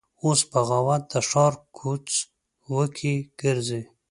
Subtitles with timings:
[0.23, 2.07] اوس بغاوت د ښار کوڅ
[2.73, 3.81] وکې ګرځي